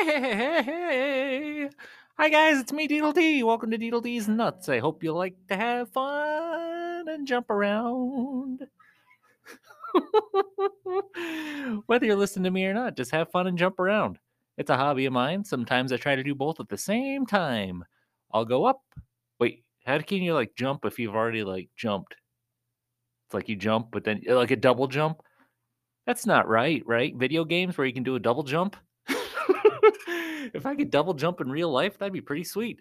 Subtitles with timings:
[0.00, 1.70] Hey, hey,
[2.16, 3.42] Hi guys, it's me, Deedle D.
[3.42, 4.70] Welcome to Deedle D's Nuts.
[4.70, 8.66] I hope you like to have fun and jump around.
[11.86, 14.18] Whether you're listening to me or not, just have fun and jump around.
[14.56, 15.44] It's a hobby of mine.
[15.44, 17.84] Sometimes I try to do both at the same time.
[18.32, 18.80] I'll go up.
[19.38, 22.16] Wait, how can you like jump if you've already like jumped?
[23.26, 25.20] It's like you jump, but then like a double jump.
[26.06, 27.14] That's not right, right?
[27.14, 28.76] Video games where you can do a double jump.
[30.54, 32.80] If I could double jump in real life, that'd be pretty sweet.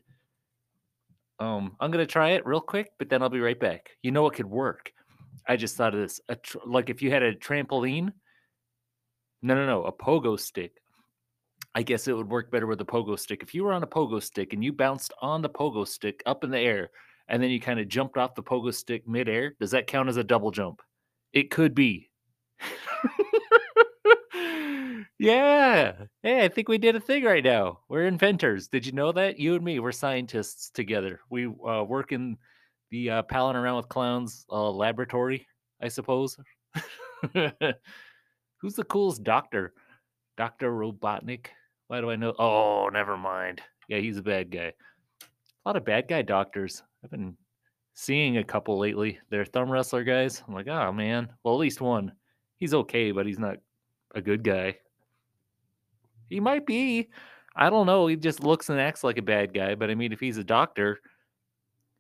[1.40, 3.92] Um, I'm gonna try it real quick, but then I'll be right back.
[4.04, 4.92] You know, it could work.
[5.48, 6.20] I just thought of this.
[6.44, 8.12] Tr- like if you had a trampoline.
[9.42, 10.74] No, no, no, a pogo stick.
[11.74, 13.42] I guess it would work better with a pogo stick.
[13.42, 16.44] If you were on a pogo stick and you bounced on the pogo stick up
[16.44, 16.90] in the air,
[17.30, 20.18] and then you kind of jumped off the pogo stick midair, does that count as
[20.18, 20.82] a double jump?
[21.32, 22.10] It could be.
[25.20, 25.94] yeah.
[26.24, 27.80] Hey, I think we did a thing right now.
[27.90, 28.70] We're inventors.
[28.70, 29.38] Did you know that?
[29.38, 31.20] You and me, we're scientists together.
[31.30, 32.38] We uh, work in
[32.90, 35.46] the uh, palling around with clowns uh, laboratory,
[35.82, 36.38] I suppose.
[37.34, 39.74] Who's the coolest doctor?
[40.38, 40.72] Dr.
[40.72, 41.48] Robotnik?
[41.88, 42.34] Why do I know?
[42.40, 43.62] Oh, never mind.
[43.90, 44.74] Yeah, he's a bad guy.
[45.22, 46.82] A lot of bad guy doctors.
[47.04, 47.36] I've been
[47.94, 49.20] seeing a couple lately.
[49.30, 50.42] They're thumb wrestler guys.
[50.48, 51.30] I'm like, oh man.
[51.44, 52.14] Well, at least one.
[52.58, 53.58] He's okay, but he's not
[54.16, 54.78] a good guy.
[56.30, 57.10] He might be.
[57.56, 58.08] I don't know.
[58.08, 59.76] He just looks and acts like a bad guy.
[59.76, 61.00] But I mean, if he's a doctor,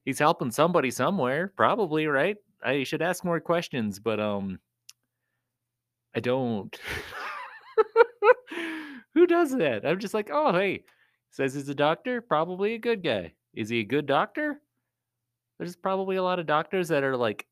[0.05, 2.37] he's helping somebody somewhere, probably, right?
[2.63, 4.59] I should ask more questions, but um,
[6.15, 6.77] I don't.
[9.13, 9.85] Who does that?
[9.85, 10.83] I'm just like, oh, hey,
[11.31, 13.33] says he's a doctor, probably a good guy.
[13.53, 14.61] Is he a good doctor?
[15.57, 17.45] There's probably a lot of doctors that are like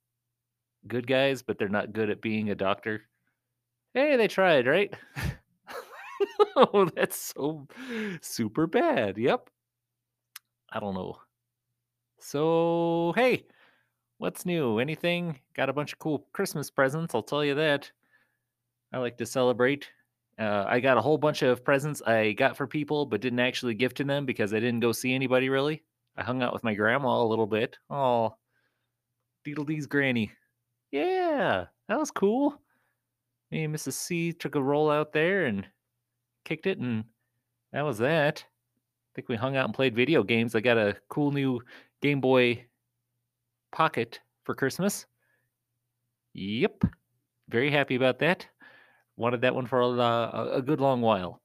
[0.88, 3.02] good guys, but they're not good at being a doctor.
[3.94, 4.94] Hey, they tried, right?
[6.56, 7.68] oh, that's so
[8.22, 9.18] super bad.
[9.18, 9.50] Yep.
[10.72, 11.18] I don't know.
[12.20, 13.46] So, hey,
[14.18, 14.80] what's new?
[14.80, 15.40] Anything?
[15.54, 17.92] Got a bunch of cool Christmas presents, I'll tell you that.
[18.92, 19.90] I like to celebrate.
[20.40, 23.74] Uh, I got a whole bunch of presents I got for people, but didn't actually
[23.74, 25.84] give to them because I didn't go see anybody really.
[26.16, 27.78] I hung out with my grandma a little bit.
[27.90, 28.36] Oh,
[29.46, 30.32] Deedle D's granny.
[30.92, 32.60] Yeah, that was cool.
[33.52, 33.94] Me and Mrs.
[33.94, 35.66] C took a roll out there and
[36.47, 37.03] kicked it, and
[37.74, 38.44] that was that.
[38.47, 40.56] I think we hung out and played video games.
[40.56, 41.62] I got a cool new
[42.02, 42.66] Game Boy
[43.72, 45.06] Pocket for Christmas.
[46.34, 46.84] Yep.
[47.50, 48.47] Very happy about that.
[49.18, 51.41] Wanted that one for a, a good long while.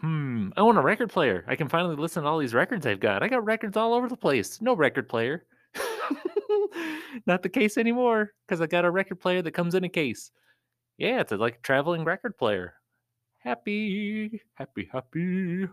[0.00, 0.48] Hmm.
[0.56, 1.44] I want a record player.
[1.46, 3.22] I can finally listen to all these records I've got.
[3.22, 4.60] I got records all over the place.
[4.60, 5.44] No record player.
[7.26, 10.30] Not the case anymore because I got a record player that comes in a case.
[10.98, 12.74] Yeah, it's like a traveling record player.
[13.38, 15.66] Happy, happy, happy.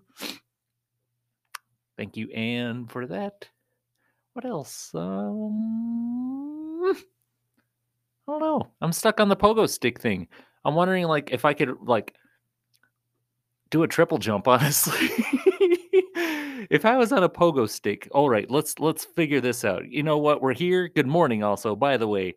[1.97, 3.47] Thank you, Anne, for that.
[4.33, 4.91] What else?
[4.95, 5.51] Um,
[6.93, 6.95] I
[8.27, 8.67] don't know.
[8.81, 10.27] I'm stuck on the pogo stick thing.
[10.65, 12.15] I'm wondering, like, if I could, like,
[13.69, 14.47] do a triple jump.
[14.49, 15.09] Honestly,
[16.69, 19.87] if I was on a pogo stick, all right, let's let's figure this out.
[19.89, 20.41] You know what?
[20.41, 20.87] We're here.
[20.89, 21.43] Good morning.
[21.43, 22.35] Also, by the way,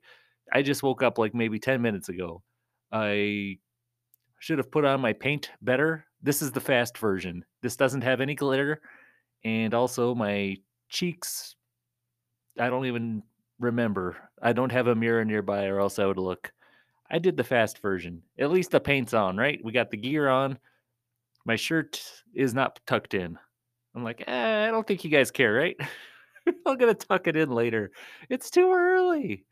[0.53, 2.43] I just woke up like maybe ten minutes ago.
[2.95, 3.59] I
[4.39, 6.07] should have put on my paint better.
[6.23, 7.45] This is the fast version.
[7.61, 8.81] This doesn't have any glitter,
[9.45, 10.57] and also my
[10.89, 11.57] cheeks.
[12.57, 13.25] I don't even
[13.59, 14.17] remember.
[14.41, 16.53] I don't have a mirror nearby, or else I would look.
[17.11, 18.23] I did the fast version.
[18.39, 19.61] At least the paint's on, right?
[19.65, 20.57] We got the gear on.
[21.45, 22.01] My shirt
[22.33, 23.37] is not tucked in.
[23.97, 25.77] I'm like, eh, I don't think you guys care, right?
[26.67, 27.91] I'm gonna tuck it in later.
[28.29, 29.45] It's too early.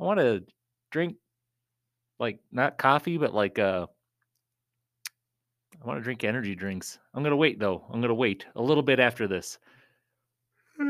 [0.00, 0.44] I want to
[0.92, 1.16] drink
[2.18, 3.86] like not coffee, but like uh
[5.82, 6.98] I want to drink energy drinks.
[7.14, 7.84] I'm gonna wait though.
[7.92, 9.58] I'm gonna wait a little bit after this.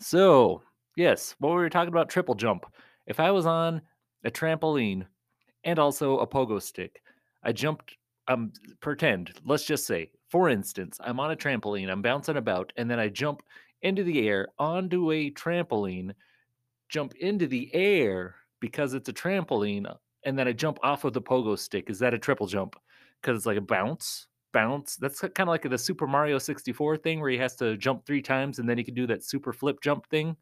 [0.00, 0.62] so
[0.96, 2.66] yes, what we were talking about triple jump.
[3.06, 3.82] If I was on
[4.24, 5.06] a trampoline
[5.64, 7.02] and also a pogo stick,
[7.42, 7.96] I jumped
[8.28, 12.90] um pretend, let's just say, for instance, I'm on a trampoline, I'm bouncing about, and
[12.90, 13.42] then I jump
[13.82, 16.12] into the air onto a trampoline,
[16.88, 21.12] jump into the air because it's a trampoline, uh, and then I jump off of
[21.12, 21.90] the pogo stick.
[21.90, 22.76] Is that a triple jump?
[23.20, 24.96] Because it's like a bounce, bounce.
[24.96, 28.22] That's kind of like the Super Mario 64 thing where he has to jump three
[28.22, 30.36] times and then he can do that super flip jump thing.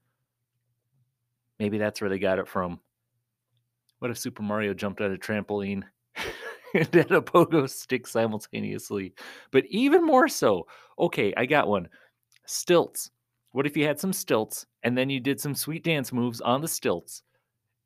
[1.58, 2.80] Maybe that's where they got it from.
[3.98, 5.84] What if Super Mario jumped on a trampoline
[6.74, 9.14] and at a pogo stick simultaneously?
[9.50, 10.66] But even more so,
[10.98, 11.88] okay, I got one.
[12.46, 13.10] Stilts.
[13.52, 16.60] What if you had some stilts and then you did some sweet dance moves on
[16.60, 17.22] the stilts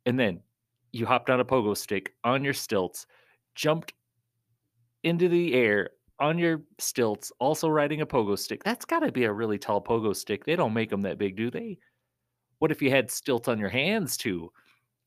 [0.07, 0.41] and then
[0.93, 3.07] you hopped on a pogo stick on your stilts,
[3.55, 3.93] jumped
[5.03, 8.65] into the air on your stilts, also riding a pogo stick.
[8.65, 10.45] That's got to be a really tall pogo stick.
[10.45, 11.79] They don't make them that big, do they?
[12.59, 14.51] What if you had stilts on your hands too?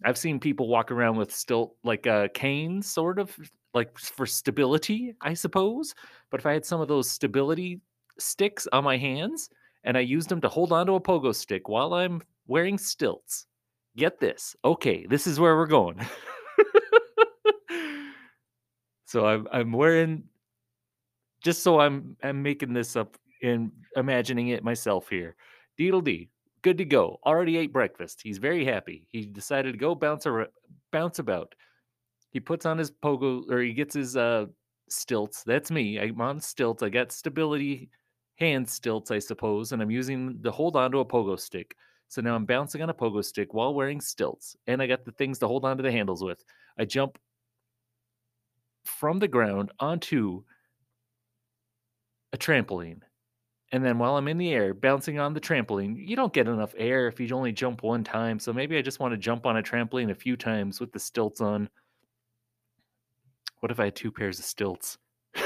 [0.06, 3.36] I've seen people walk around with stilt like uh, a cane, sort of
[3.74, 5.96] like for stability, I suppose.
[6.30, 7.82] But if I had some of those stability
[8.18, 9.50] sticks on my hands
[9.84, 13.46] and I used them to hold onto a pogo stick while I'm wearing stilts,
[13.98, 14.56] get this.
[14.64, 16.00] Okay, this is where we're going.
[19.06, 20.24] so I'm I'm wearing
[21.44, 25.36] just so I'm I'm making this up and imagining it myself here.
[25.80, 26.30] Deedle D,
[26.62, 27.20] good to go.
[27.26, 28.22] Already ate breakfast.
[28.24, 29.08] He's very happy.
[29.10, 30.50] He decided to go bounce ar-
[30.92, 31.56] bounce about.
[32.32, 34.46] He puts on his pogo or he gets his uh
[34.90, 35.44] stilts.
[35.44, 36.00] That's me.
[36.00, 36.84] I'm on stilts.
[36.84, 37.90] I got stability
[38.38, 41.76] hand stilts, I suppose, and I'm using to hold onto a pogo stick.
[42.10, 45.12] So now I'm bouncing on a pogo stick while wearing stilts, and I got the
[45.12, 46.44] things to hold onto the handles with.
[46.78, 47.20] I jump
[48.84, 50.44] from the ground onto
[52.34, 53.02] a trampoline.
[53.72, 56.74] And then while I'm in the air, bouncing on the trampoline, you don't get enough
[56.76, 58.40] air if you only jump one time.
[58.40, 61.00] So maybe I just want to jump on a trampoline a few times with the
[61.00, 61.70] stilts on.
[63.60, 64.98] What if I had two pairs of stilts?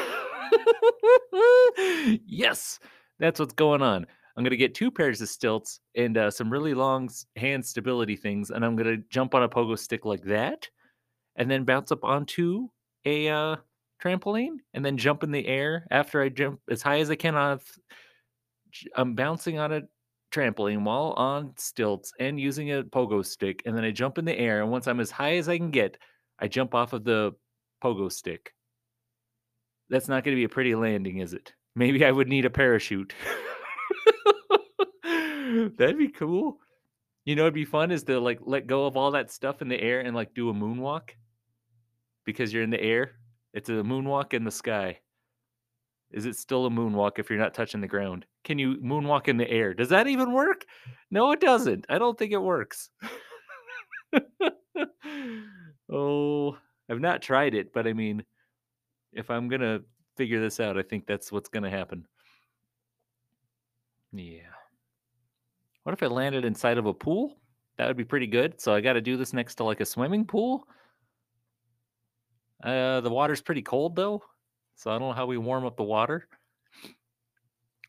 [2.25, 2.80] yes,
[3.19, 4.06] that's what's going on.
[4.35, 8.15] I'm going to get two pairs of stilts and uh, some really long hand stability
[8.15, 10.68] things, and I'm going to jump on a pogo stick like that,
[11.35, 12.68] and then bounce up onto
[13.06, 13.56] a uh,
[14.03, 17.35] trampoline, and then jump in the air after I jump as high as I can
[17.35, 17.59] on.
[18.95, 19.81] I'm bouncing on a
[20.33, 24.38] trampoline while on stilts and using a pogo stick, and then I jump in the
[24.38, 24.62] air.
[24.62, 25.97] And once I'm as high as I can get,
[26.39, 27.33] I jump off of the
[27.83, 28.51] pogo stick.
[29.89, 31.53] That's not going to be a pretty landing, is it?
[31.75, 33.13] Maybe I would need a parachute.
[35.77, 36.59] That'd be cool.
[37.25, 39.69] You know, it'd be fun is to like let go of all that stuff in
[39.69, 41.11] the air and like do a moonwalk
[42.25, 43.11] because you're in the air.
[43.53, 45.00] It's a moonwalk in the sky.
[46.11, 48.25] Is it still a moonwalk if you're not touching the ground?
[48.44, 49.73] Can you moonwalk in the air?
[49.73, 50.65] Does that even work?
[51.09, 51.85] No, it doesn't.
[51.89, 52.89] I don't think it works.
[55.91, 56.57] oh,
[56.89, 58.23] I've not tried it, but I mean,
[59.11, 59.83] if I'm going to
[60.17, 62.06] figure this out, I think that's what's going to happen.
[64.11, 64.52] Yeah.
[65.83, 67.38] What if I landed inside of a pool?
[67.77, 68.62] That would be pretty good.
[68.62, 70.68] So I got to do this next to like a swimming pool.
[72.63, 74.24] Uh, the water's pretty cold though,
[74.75, 76.27] so I don't know how we warm up the water.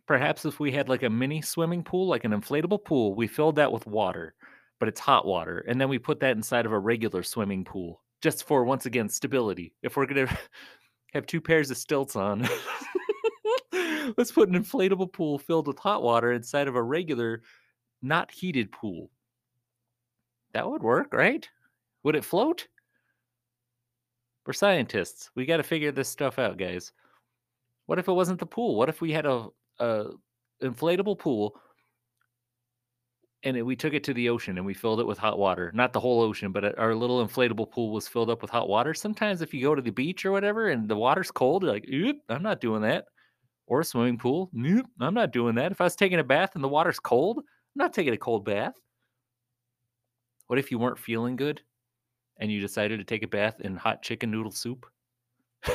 [0.06, 3.56] Perhaps if we had like a mini swimming pool, like an inflatable pool, we filled
[3.56, 4.34] that with water,
[4.80, 8.02] but it's hot water, and then we put that inside of a regular swimming pool
[8.20, 9.74] just for once again stability.
[9.82, 10.38] If we're gonna
[11.14, 12.48] have two pairs of stilts on,
[14.16, 17.42] let's put an inflatable pool filled with hot water inside of a regular,
[18.04, 19.10] not heated pool.
[20.52, 21.48] That would work, right?
[22.04, 22.68] Would it float?
[24.46, 25.30] We're scientists.
[25.34, 26.92] We got to figure this stuff out, guys.
[27.86, 28.76] What if it wasn't the pool?
[28.76, 30.06] What if we had a, a
[30.62, 31.56] inflatable pool
[33.42, 35.72] and it, we took it to the ocean and we filled it with hot water?
[35.74, 38.68] Not the whole ocean, but uh, our little inflatable pool was filled up with hot
[38.68, 38.92] water.
[38.94, 41.88] Sometimes if you go to the beach or whatever and the water's cold, you're like,
[41.90, 43.06] Oop, I'm not doing that.
[43.66, 45.72] Or a swimming pool, nope, I'm not doing that.
[45.72, 47.42] If I was taking a bath and the water's cold,
[47.74, 48.74] I'm not taking a cold bath.
[50.46, 51.62] What if you weren't feeling good?
[52.38, 54.86] and you decided to take a bath in hot chicken noodle soup.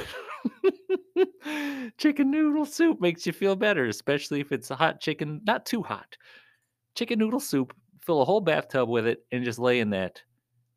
[1.98, 5.82] chicken noodle soup makes you feel better, especially if it's a hot chicken, not too
[5.82, 6.18] hot.
[6.96, 10.22] Chicken noodle soup, fill a whole bathtub with it and just lay in that.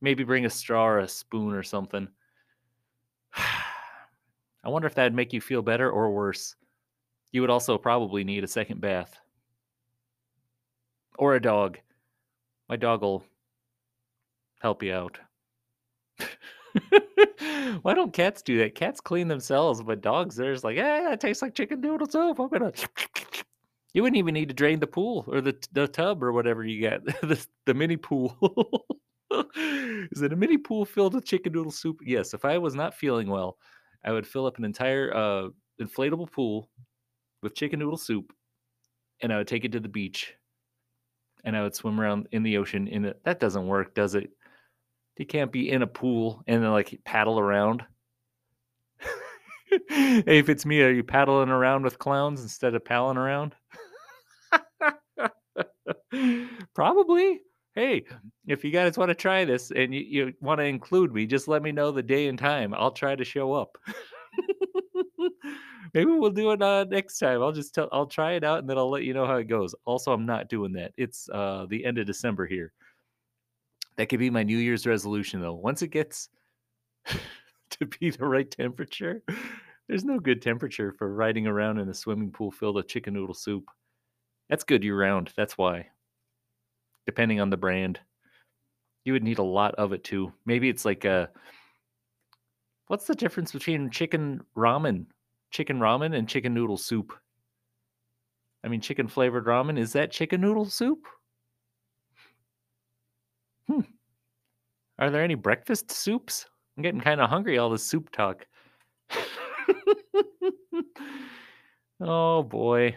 [0.00, 2.08] Maybe bring a straw or a spoon or something.
[4.64, 6.54] I wonder if that'd make you feel better or worse.
[7.32, 9.18] You would also probably need a second bath.
[11.18, 11.78] Or a dog.
[12.68, 13.24] My dog will
[14.60, 15.18] help you out.
[17.82, 18.74] Why don't cats do that?
[18.74, 22.38] Cats clean themselves, but dogs, they're just like, yeah, that tastes like chicken noodle soup.
[22.38, 22.72] I'm gonna.
[23.94, 26.88] You wouldn't even need to drain the pool or the the tub or whatever you
[26.88, 27.04] got.
[27.22, 28.34] the, the mini pool.
[30.10, 31.98] Is it a mini pool filled with chicken noodle soup?
[32.02, 32.32] Yes.
[32.32, 33.58] If I was not feeling well,
[34.04, 35.48] I would fill up an entire uh,
[35.80, 36.70] inflatable pool
[37.42, 38.32] with chicken noodle soup,
[39.20, 40.34] and I would take it to the beach,
[41.44, 42.88] and I would swim around in the ocean.
[42.88, 44.30] In it, that doesn't work, does it?
[45.18, 47.84] You can't be in a pool and then like paddle around.
[49.88, 53.54] hey, if it's me, are you paddling around with clowns instead of palling around?
[56.74, 57.40] Probably.
[57.74, 58.04] Hey,
[58.46, 61.48] if you guys want to try this and you, you want to include me, just
[61.48, 62.74] let me know the day and time.
[62.74, 63.78] I'll try to show up.
[65.94, 67.42] Maybe we'll do it uh, next time.
[67.42, 67.88] I'll just tell.
[67.92, 69.74] I'll try it out and then I'll let you know how it goes.
[69.84, 70.92] Also, I'm not doing that.
[70.96, 72.72] It's uh, the end of December here.
[73.96, 75.54] That could be my New Year's resolution, though.
[75.54, 76.28] Once it gets
[77.06, 79.22] to be the right temperature,
[79.88, 83.34] There's no good temperature for riding around in a swimming pool filled with chicken noodle
[83.34, 83.68] soup.
[84.48, 85.30] That's good year round.
[85.36, 85.88] That's why.
[87.04, 88.00] Depending on the brand.
[89.04, 90.32] You would need a lot of it too.
[90.46, 91.28] Maybe it's like a
[92.86, 95.06] What's the difference between chicken ramen?
[95.52, 97.12] Chicken ramen and chicken noodle soup?
[98.64, 101.06] I mean, chicken flavored ramen, is that chicken noodle soup?
[103.68, 103.80] Hmm.
[104.98, 106.46] Are there any breakfast soups?
[106.76, 108.46] I'm getting kind of hungry all this soup talk.
[112.00, 112.96] oh boy.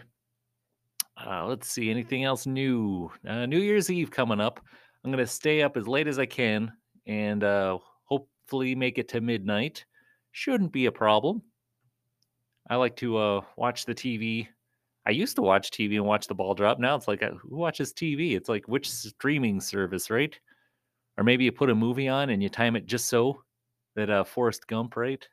[1.16, 1.90] Uh, let's see.
[1.90, 3.10] Anything else new?
[3.26, 4.60] Uh, New Year's Eve coming up.
[5.04, 6.72] I'm gonna stay up as late as I can
[7.06, 9.84] and uh, hopefully make it to midnight.
[10.32, 11.42] Shouldn't be a problem.
[12.68, 14.48] I like to uh, watch the TV.
[15.06, 16.78] I used to watch TV and watch the ball drop.
[16.80, 18.36] Now it's like, uh, who watches TV?
[18.36, 20.36] It's like which streaming service, right?
[21.16, 23.42] Or maybe you put a movie on and you time it just so
[23.94, 25.26] that uh, Forrest Gump, right?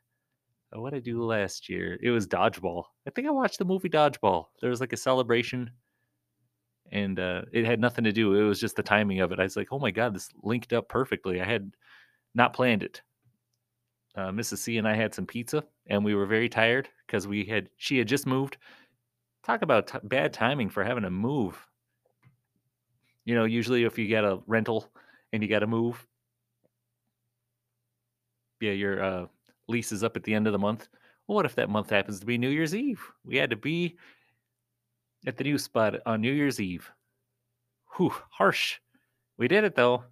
[0.74, 1.98] Uh, what did I do last year?
[2.02, 2.84] It was Dodgeball.
[3.06, 4.46] I think I watched the movie Dodgeball.
[4.60, 5.70] There was like a celebration,
[6.92, 8.34] and uh, it had nothing to do.
[8.34, 9.40] It was just the timing of it.
[9.40, 11.40] I was like, oh my god, this linked up perfectly.
[11.40, 11.72] I had
[12.34, 13.02] not planned it.
[14.16, 14.58] Uh, Mrs.
[14.58, 17.98] C and I had some pizza, and we were very tired because we had she
[17.98, 18.56] had just moved.
[19.42, 21.66] Talk about t- bad timing for having to move.
[23.24, 24.90] You know, usually if you get a rental
[25.32, 26.06] and you got to move,
[28.60, 29.26] yeah, your uh,
[29.68, 30.88] lease is up at the end of the month.
[31.26, 33.02] Well, what if that month happens to be New Year's Eve?
[33.24, 33.96] We had to be
[35.26, 36.90] at the new spot on New Year's Eve.
[37.96, 38.78] Whew, harsh.
[39.38, 40.04] We did it though.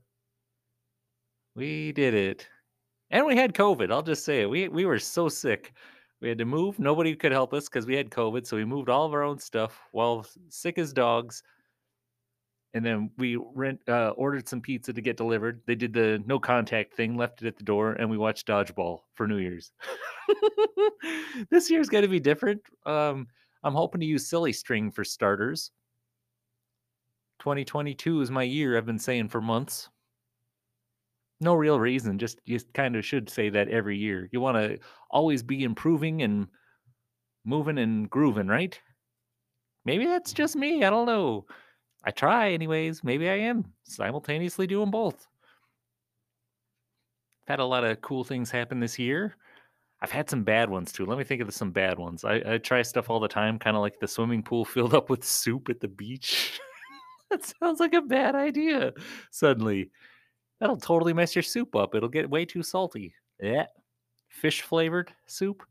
[1.54, 2.48] We did it.
[3.12, 3.92] And we had COVID.
[3.92, 4.50] I'll just say it.
[4.50, 5.74] We we were so sick.
[6.22, 6.78] We had to move.
[6.78, 8.46] Nobody could help us because we had COVID.
[8.46, 11.42] So we moved all of our own stuff while sick as dogs.
[12.74, 15.60] And then we rent uh, ordered some pizza to get delivered.
[15.66, 19.00] They did the no contact thing, left it at the door, and we watched dodgeball
[19.12, 19.72] for New Year's.
[21.50, 22.62] this year's going to be different.
[22.86, 23.26] Um,
[23.62, 25.70] I'm hoping to use silly string for starters.
[27.40, 28.78] 2022 is my year.
[28.78, 29.90] I've been saying for months
[31.42, 32.18] no real reason.
[32.18, 34.28] Just you kind of should say that every year.
[34.32, 34.78] You want to
[35.10, 36.46] always be improving and
[37.44, 38.78] moving and grooving, right?
[39.84, 40.84] Maybe that's just me.
[40.84, 41.46] I don't know.
[42.04, 43.04] I try, anyways.
[43.04, 45.26] Maybe I am simultaneously doing both.
[47.46, 49.36] I've had a lot of cool things happen this year.
[50.00, 51.06] I've had some bad ones too.
[51.06, 52.24] Let me think of some bad ones.
[52.24, 55.10] I, I try stuff all the time, kind of like the swimming pool filled up
[55.10, 56.60] with soup at the beach.
[57.30, 58.92] that sounds like a bad idea.
[59.30, 59.90] Suddenly,
[60.62, 61.96] That'll totally mess your soup up.
[61.96, 63.12] It'll get way too salty.
[63.40, 63.66] Yeah.
[64.28, 65.64] Fish flavored soup?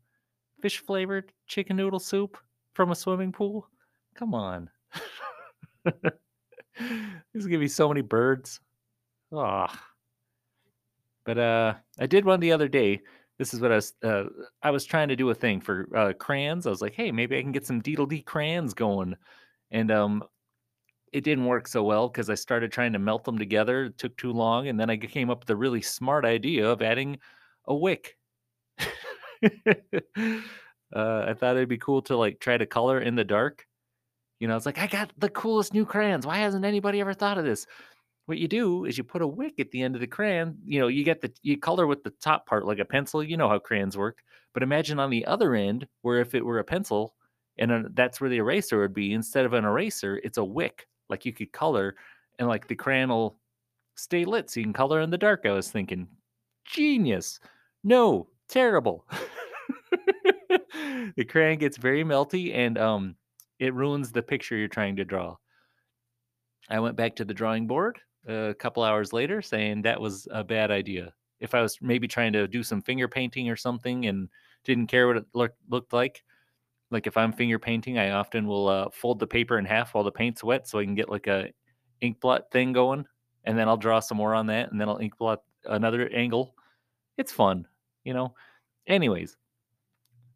[0.60, 2.36] Fish flavored chicken noodle soup
[2.74, 3.66] from a swimming pool?
[4.14, 4.68] Come on.
[5.84, 8.60] There's gonna be so many birds.
[9.32, 9.66] Ah.
[9.72, 9.80] Oh.
[11.24, 13.00] But uh I did one the other day.
[13.38, 14.24] This is what I was uh,
[14.62, 16.66] I was trying to do a thing for uh crayons.
[16.66, 19.16] I was like, hey, maybe I can get some Deedle D crayons going.
[19.70, 20.22] And um
[21.12, 23.84] it didn't work so well because I started trying to melt them together.
[23.84, 26.80] It took too long, and then I came up with the really smart idea of
[26.80, 27.18] adding
[27.66, 28.16] a wick.
[28.78, 28.84] uh,
[30.94, 33.66] I thought it'd be cool to like try to color in the dark.
[34.40, 36.26] You know, it's like I got the coolest new crayons.
[36.26, 37.66] Why hasn't anybody ever thought of this?
[38.26, 40.56] What you do is you put a wick at the end of the crayon.
[40.64, 43.22] You know, you get the you color with the top part like a pencil.
[43.22, 44.22] You know how crayons work.
[44.54, 47.14] But imagine on the other end, where if it were a pencil,
[47.58, 49.12] and that's where the eraser would be.
[49.12, 51.94] Instead of an eraser, it's a wick like you could color
[52.38, 53.36] and like the crayon will
[53.96, 55.42] stay lit so you can color in the dark.
[55.44, 56.08] I was thinking,
[56.64, 57.38] genius.
[57.84, 59.06] No, terrible.
[61.16, 63.16] the crayon gets very melty and um
[63.58, 65.36] it ruins the picture you're trying to draw.
[66.70, 70.42] I went back to the drawing board a couple hours later saying that was a
[70.42, 71.12] bad idea.
[71.40, 74.28] If I was maybe trying to do some finger painting or something and
[74.64, 76.22] didn't care what it look, looked like,
[76.92, 80.04] like if I'm finger painting, I often will uh, fold the paper in half while
[80.04, 81.48] the paint's wet, so I can get like a
[82.00, 83.06] ink blot thing going,
[83.44, 86.54] and then I'll draw some more on that, and then I'll ink blot another angle.
[87.16, 87.66] It's fun,
[88.04, 88.34] you know.
[88.86, 89.36] Anyways,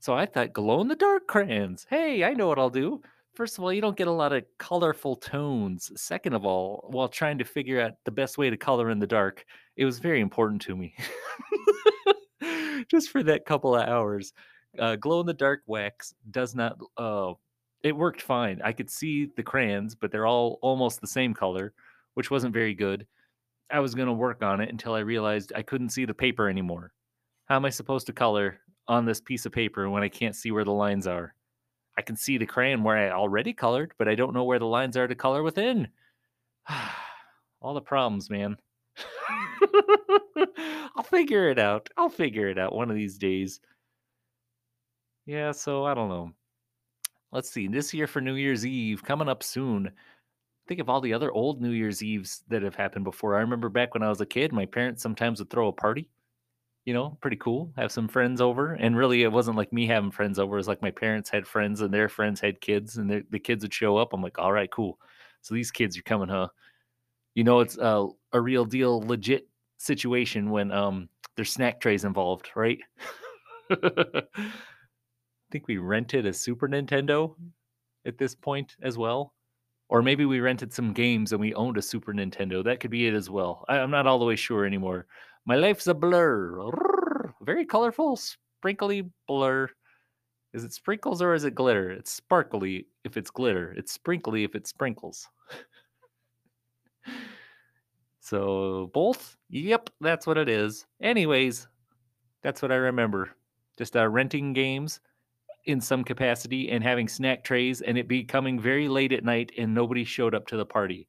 [0.01, 1.87] so I thought glow in the dark crayons.
[1.89, 3.03] Hey, I know what I'll do.
[3.35, 5.93] First of all, you don't get a lot of colorful tones.
[6.01, 9.07] Second of all, while trying to figure out the best way to color in the
[9.07, 9.45] dark,
[9.77, 10.95] it was very important to me.
[12.89, 14.33] Just for that couple of hours
[14.79, 16.79] uh, glow in the dark wax does not.
[16.97, 17.33] Uh,
[17.83, 18.61] it worked fine.
[18.65, 21.73] I could see the crayons, but they're all almost the same color,
[22.15, 23.07] which wasn't very good.
[23.71, 26.49] I was going to work on it until I realized I couldn't see the paper
[26.49, 26.93] anymore.
[27.47, 30.51] How am I supposed to color on this piece of paper when I can't see
[30.51, 31.35] where the lines are?
[31.99, 34.67] I can see the crayon where I already colored, but I don't know where the
[34.67, 35.89] lines are to color within.
[37.61, 38.57] all the problems, man.
[40.97, 41.89] I'll figure it out.
[41.97, 43.61] I'll figure it out one of these days.
[45.27, 46.33] Yeah, so I don't know.
[47.33, 47.69] Let's see.
[47.69, 49.91] This year for New Year's Eve, coming up soon.
[50.69, 53.37] Think of all the other old New Year's Eves that have happened before.
[53.37, 56.11] I remember back when I was a kid, my parents sometimes would throw a party.
[56.85, 57.73] You know, pretty cool.
[57.77, 60.57] Have some friends over, and really, it wasn't like me having friends over.
[60.57, 63.65] It was like my parents had friends, and their friends had kids, and the kids
[63.65, 64.13] would show up.
[64.15, 64.99] I'm like, all right, cool.
[65.43, 66.49] So these kids are coming, huh?
[67.35, 72.51] You know, it's a, a real deal, legit situation when um there's snack trays involved,
[72.57, 72.79] right?
[75.57, 77.35] Think we rented a Super Nintendo
[78.05, 79.33] at this point as well.
[79.89, 82.63] Or maybe we rented some games and we owned a Super Nintendo.
[82.63, 83.65] That could be it as well.
[83.67, 85.07] I, I'm not all the way sure anymore.
[85.47, 86.61] My life's a blur.
[87.41, 89.71] Very colorful, sprinkly blur.
[90.53, 91.91] Is it sprinkles or is it glitter?
[91.91, 93.73] It's sparkly if it's glitter.
[93.79, 95.27] It's sprinkly if it sprinkles.
[98.21, 99.37] So both?
[99.51, 100.85] Yep, that's what it is.
[101.01, 101.69] Anyways,
[102.43, 103.31] that's what I remember.
[103.79, 105.01] Just uh, renting games
[105.67, 109.75] in some capacity and having snack trays and it becoming very late at night and
[109.75, 111.09] nobody showed up to the party.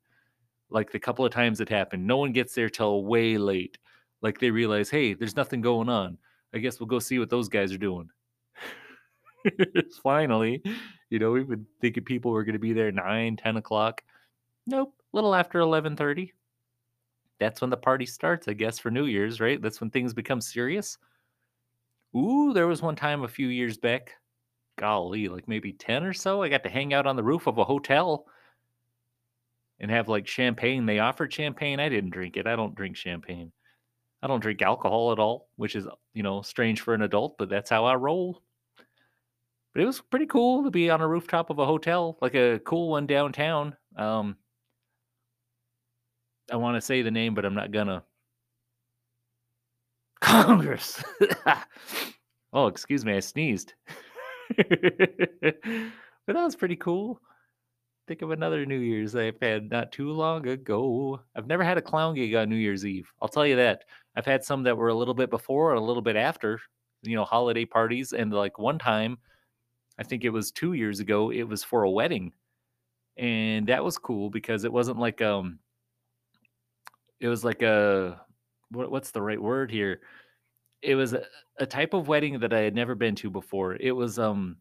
[0.70, 3.78] Like the couple of times it happened, no one gets there till way late.
[4.22, 6.18] Like they realize, hey, there's nothing going on.
[6.54, 8.10] I guess we'll go see what those guys are doing.
[10.04, 10.62] Finally,
[11.10, 14.04] you know, we've been thinking people were going to be there 9, 10 o'clock.
[14.66, 16.32] Nope, a little after 11:30.
[17.40, 19.62] That's when the party starts, I guess, for New Year's, right?
[19.62, 20.98] That's when things become serious.
[22.16, 24.16] Ooh, there was one time a few years back,
[24.78, 27.58] golly, like maybe 10 or so, I got to hang out on the roof of
[27.58, 28.26] a hotel
[29.80, 30.86] and have like champagne.
[30.86, 31.80] They offered champagne.
[31.80, 32.48] I didn't drink it.
[32.48, 33.52] I don't drink champagne.
[34.22, 37.50] I don't drink alcohol at all, which is, you know, strange for an adult, but
[37.50, 38.42] that's how I roll.
[39.74, 42.60] But it was pretty cool to be on a rooftop of a hotel, like a
[42.66, 43.76] cool one downtown.
[43.96, 44.38] Um,
[46.52, 48.04] I want to say the name, but I'm not gonna.
[50.22, 51.04] Congress.
[52.54, 53.74] oh, excuse me, I sneezed.
[54.58, 57.22] but that was pretty cool.
[58.08, 61.22] Think of another New Year's I've had not too long ago.
[61.36, 63.12] I've never had a clown gig on New Year's Eve.
[63.22, 63.84] I'll tell you that.
[64.16, 66.60] I've had some that were a little bit before and a little bit after,
[67.04, 68.14] you know, holiday parties.
[68.14, 69.18] And like one time,
[70.00, 72.34] I think it was two years ago, it was for a wedding.
[73.18, 75.60] And that was cool because it wasn't like um
[77.20, 78.22] it was like a
[78.72, 80.02] what, what's the right word here?
[80.82, 81.14] It was
[81.60, 83.76] a, type of wedding that I had never been to before.
[83.76, 84.58] It was um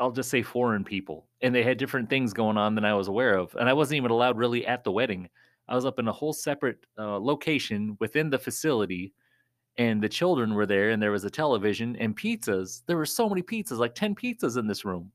[0.00, 3.08] I'll just say foreign people, and they had different things going on than I was
[3.08, 5.28] aware of, and I wasn't even allowed really at the wedding.
[5.68, 9.12] I was up in a whole separate uh, location within the facility,
[9.76, 12.82] and the children were there, and there was a television and pizzas.
[12.86, 15.10] There were so many pizzas, like ten pizzas in this room,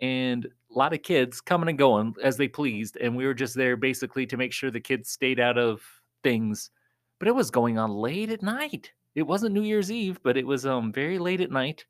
[0.00, 3.54] and a lot of kids coming and going as they pleased, and we were just
[3.54, 5.82] there basically to make sure the kids stayed out of
[6.22, 6.70] things.
[7.18, 8.90] But it was going on late at night.
[9.14, 11.84] It wasn't New Year's Eve, but it was um very late at night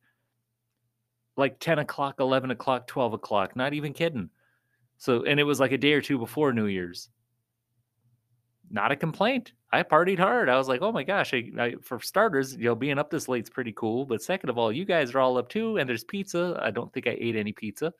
[1.36, 3.56] like 10 o'clock, 11 o'clock, 12 o'clock.
[3.56, 4.30] Not even kidding.
[4.98, 7.08] So, and it was like a day or two before New Year's.
[8.70, 9.52] Not a complaint.
[9.72, 10.48] I partied hard.
[10.48, 13.28] I was like, oh my gosh, I, I, for starters, you know, being up this
[13.28, 14.06] late's pretty cool.
[14.06, 16.58] But second of all, you guys are all up too, and there's pizza.
[16.62, 17.92] I don't think I ate any pizza.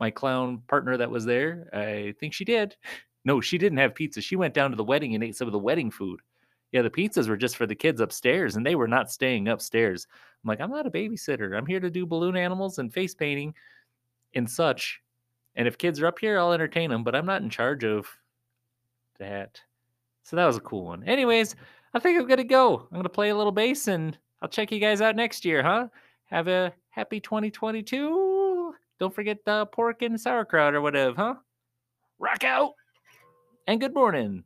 [0.00, 2.76] My clown partner that was there, I think she did.
[3.24, 4.20] No, she didn't have pizza.
[4.20, 6.18] She went down to the wedding and ate some of the wedding food.
[6.72, 10.06] Yeah, the pizzas were just for the kids upstairs, and they were not staying upstairs.
[10.42, 11.56] I'm like, I'm not a babysitter.
[11.56, 13.54] I'm here to do balloon animals and face painting
[14.34, 15.00] and such.
[15.54, 18.06] And if kids are up here, I'll entertain them, but I'm not in charge of
[19.18, 19.60] that.
[20.22, 21.04] So that was a cool one.
[21.04, 21.56] Anyways,
[21.94, 22.88] I think I'm gonna go.
[22.90, 25.88] I'm gonna play a little bass and I'll check you guys out next year, huh?
[26.24, 28.74] Have a happy 2022.
[28.98, 31.34] Don't forget the pork and sauerkraut or whatever, huh?
[32.18, 32.72] Rock out
[33.66, 34.44] and good morning.